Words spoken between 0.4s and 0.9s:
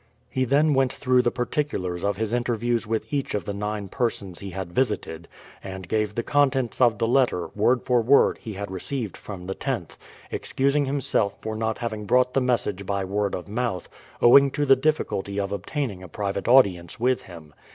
then